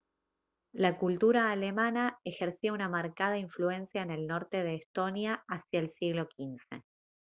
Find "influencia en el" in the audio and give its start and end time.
3.37-4.25